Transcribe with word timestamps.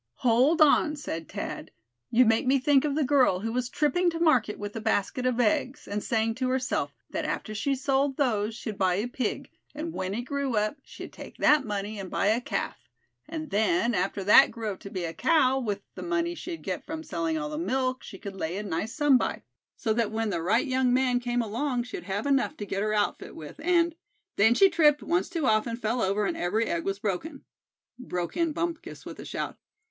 "Hold 0.21 0.61
on," 0.61 0.95
said 0.95 1.29
Thad, 1.29 1.69
"you 2.09 2.25
make 2.25 2.47
me 2.47 2.57
think 2.57 2.85
of 2.85 2.95
the 2.95 3.03
girl 3.03 3.41
who 3.41 3.51
was 3.51 3.69
tripping 3.69 4.09
to 4.09 4.19
market 4.19 4.57
with 4.57 4.75
a 4.75 4.81
basket 4.81 5.27
of 5.27 5.39
eggs, 5.39 5.87
and 5.87 6.03
saying 6.03 6.33
to 6.33 6.49
herself, 6.49 6.91
that 7.11 7.23
after 7.23 7.53
she'd 7.53 7.75
sold 7.75 8.17
those 8.17 8.55
she'd 8.55 8.79
buy 8.79 8.95
a 8.95 9.07
pig; 9.07 9.51
and 9.75 9.93
when 9.93 10.15
it 10.15 10.23
grew 10.23 10.55
up, 10.55 10.77
she'd 10.81 11.13
take 11.13 11.37
that 11.37 11.65
money 11.65 11.99
and 11.99 12.09
buy 12.09 12.25
a 12.29 12.41
calf; 12.41 12.77
and 13.29 13.51
then, 13.51 13.93
after 13.93 14.23
that 14.23 14.49
grew 14.49 14.71
up 14.71 14.79
to 14.79 14.89
be 14.89 15.03
a 15.03 15.13
cow, 15.13 15.59
with 15.59 15.81
the 15.93 16.01
money 16.01 16.33
she'd 16.33 16.63
get 16.63 16.83
from 16.83 17.03
selling 17.03 17.37
all 17.37 17.51
the 17.51 17.59
milk 17.59 18.01
she 18.01 18.17
could 18.17 18.35
lay 18.35 18.57
a 18.57 18.63
nice 18.63 18.95
sum 18.95 19.19
by, 19.19 19.43
so 19.75 19.93
that 19.93 20.09
when 20.09 20.31
the 20.31 20.41
right 20.41 20.65
young 20.65 20.91
man 20.91 21.19
came 21.19 21.43
along 21.43 21.83
she'd 21.83 22.05
have 22.05 22.25
enough 22.25 22.57
to 22.57 22.65
get 22.65 22.81
her 22.81 22.91
outfit 22.95 23.35
with, 23.35 23.59
and——" 23.59 23.93
"Then 24.35 24.55
she 24.55 24.67
tripped 24.67 25.03
once 25.03 25.29
too 25.29 25.45
often, 25.45 25.75
fell 25.75 26.01
over, 26.01 26.25
and 26.25 26.35
every 26.35 26.65
egg 26.65 26.85
was 26.85 26.97
broken," 26.97 27.43
broke 27.99 28.35
in 28.35 28.51
Bumpus, 28.51 29.05
with 29.05 29.19
a 29.19 29.25
shout. 29.25 29.59